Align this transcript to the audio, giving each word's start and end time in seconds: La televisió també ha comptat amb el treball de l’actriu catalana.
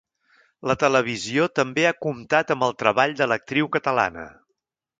La 0.69 0.75
televisió 0.83 1.45
també 1.59 1.85
ha 1.89 1.93
comptat 2.07 2.55
amb 2.57 2.67
el 2.69 2.75
treball 2.81 3.13
de 3.21 3.29
l’actriu 3.33 3.71
catalana. 3.77 4.29